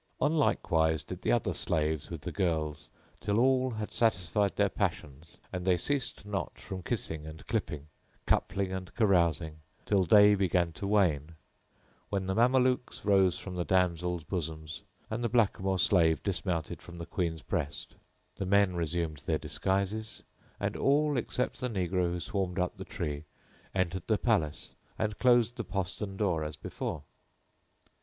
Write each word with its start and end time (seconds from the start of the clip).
On 0.19 0.33
like 0.35 0.71
wise 0.71 1.03
did 1.03 1.21
the 1.21 1.31
other 1.31 1.53
slaves 1.53 2.09
with 2.09 2.21
the 2.21 2.31
girls 2.31 2.89
till 3.19 3.39
all 3.39 3.69
had 3.69 3.91
satisfied 3.91 4.55
their 4.55 4.67
passions, 4.67 5.37
and 5.53 5.63
they 5.63 5.77
ceased 5.77 6.25
not 6.25 6.57
from 6.57 6.81
kissing 6.81 7.27
and 7.27 7.45
clipping, 7.45 7.85
coupling 8.25 8.73
and 8.73 8.91
carousing 8.95 9.57
till 9.85 10.03
day 10.05 10.33
began 10.33 10.71
to 10.71 10.87
wane; 10.87 11.35
when 12.09 12.25
the 12.25 12.33
Mamelukes 12.33 13.05
rose 13.05 13.37
from 13.37 13.57
the 13.57 13.63
damsels' 13.63 14.23
bosoms 14.23 14.81
and 15.11 15.23
the 15.23 15.29
blackamoor 15.29 15.77
slave 15.77 16.23
dismounted 16.23 16.81
from 16.81 16.97
the 16.97 17.05
Queen's 17.05 17.43
breast; 17.43 17.93
the 18.37 18.45
men 18.47 18.75
resumed 18.75 19.17
their 19.27 19.37
disguises 19.37 20.23
and 20.59 20.75
all, 20.75 21.15
except 21.15 21.59
the 21.59 21.69
negro 21.69 22.09
who 22.11 22.19
swarmed 22.19 22.57
up 22.57 22.75
the 22.77 22.83
tree, 22.85 23.25
entered 23.75 24.07
the 24.07 24.17
palace 24.17 24.73
and 24.97 25.19
closed 25.19 25.57
the 25.57 25.63
postern 25.63 26.17
door 26.17 26.43
as 26.43 26.57
before. 26.57 27.03